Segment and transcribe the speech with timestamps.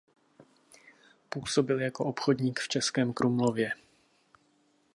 [1.29, 3.69] Působil jako obchodník v Českém Krumlově.